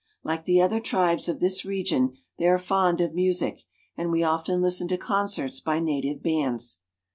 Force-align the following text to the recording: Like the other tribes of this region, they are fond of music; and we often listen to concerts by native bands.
Like 0.23 0.45
the 0.45 0.59
other 0.63 0.79
tribes 0.79 1.29
of 1.29 1.39
this 1.39 1.63
region, 1.63 2.17
they 2.39 2.47
are 2.47 2.57
fond 2.57 3.01
of 3.01 3.13
music; 3.13 3.61
and 3.95 4.09
we 4.09 4.23
often 4.23 4.59
listen 4.59 4.87
to 4.87 4.97
concerts 4.97 5.59
by 5.59 5.79
native 5.79 6.23
bands. 6.23 6.79